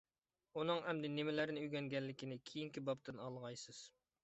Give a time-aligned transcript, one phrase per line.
[0.61, 3.87] ئۇنىڭ ئەمدى نېمىلەرنى ئۆگەنگەنلىكىنى كېيىنكى بابتىن ئاڭلىغايسىز.